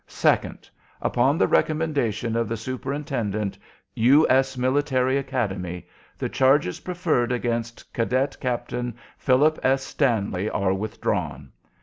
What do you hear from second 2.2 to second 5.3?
of the Superintendent U. S. Military